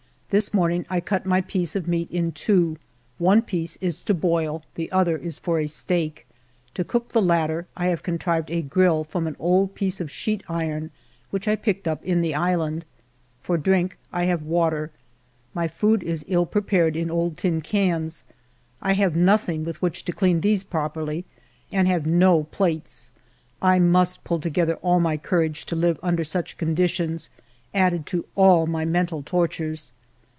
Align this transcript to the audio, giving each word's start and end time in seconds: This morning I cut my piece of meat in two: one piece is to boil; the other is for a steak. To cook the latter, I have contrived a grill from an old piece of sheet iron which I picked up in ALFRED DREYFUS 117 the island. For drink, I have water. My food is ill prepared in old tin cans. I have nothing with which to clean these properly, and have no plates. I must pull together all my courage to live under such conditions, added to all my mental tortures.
This 0.33 0.53
morning 0.53 0.85
I 0.89 1.01
cut 1.01 1.25
my 1.25 1.41
piece 1.41 1.75
of 1.75 1.89
meat 1.89 2.09
in 2.09 2.31
two: 2.31 2.77
one 3.17 3.41
piece 3.41 3.77
is 3.81 4.01
to 4.03 4.13
boil; 4.13 4.63
the 4.75 4.89
other 4.89 5.17
is 5.17 5.37
for 5.37 5.59
a 5.59 5.67
steak. 5.67 6.25
To 6.75 6.85
cook 6.85 7.09
the 7.09 7.21
latter, 7.21 7.67
I 7.75 7.87
have 7.87 8.01
contrived 8.01 8.49
a 8.49 8.61
grill 8.61 9.03
from 9.03 9.27
an 9.27 9.35
old 9.39 9.75
piece 9.75 9.99
of 9.99 10.09
sheet 10.09 10.41
iron 10.47 10.89
which 11.31 11.49
I 11.49 11.57
picked 11.57 11.85
up 11.85 12.01
in 12.05 12.19
ALFRED 12.19 12.21
DREYFUS 12.31 12.57
117 12.59 12.59
the 12.61 12.61
island. 12.61 12.85
For 13.41 13.57
drink, 13.61 13.97
I 14.13 14.23
have 14.31 14.41
water. 14.43 14.91
My 15.53 15.67
food 15.67 16.01
is 16.01 16.23
ill 16.29 16.45
prepared 16.45 16.95
in 16.95 17.11
old 17.11 17.35
tin 17.35 17.59
cans. 17.59 18.23
I 18.81 18.93
have 18.93 19.17
nothing 19.17 19.65
with 19.65 19.81
which 19.81 20.05
to 20.05 20.13
clean 20.13 20.39
these 20.39 20.63
properly, 20.63 21.25
and 21.73 21.89
have 21.89 22.05
no 22.05 22.43
plates. 22.45 23.11
I 23.61 23.79
must 23.79 24.23
pull 24.23 24.39
together 24.39 24.75
all 24.75 25.01
my 25.01 25.17
courage 25.17 25.65
to 25.65 25.75
live 25.75 25.99
under 26.01 26.23
such 26.23 26.57
conditions, 26.57 27.29
added 27.73 28.05
to 28.05 28.23
all 28.37 28.65
my 28.65 28.85
mental 28.85 29.23
tortures. 29.23 29.91